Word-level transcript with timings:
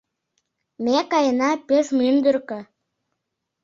Ме 0.83 0.97
каена 1.11 1.51
пеш 1.67 1.85
мӱндыркӧ 1.97 2.59